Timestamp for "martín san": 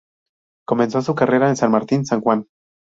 1.69-2.21